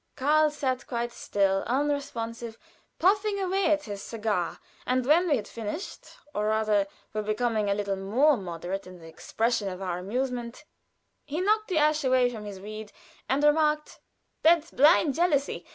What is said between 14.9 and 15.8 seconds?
jealousy.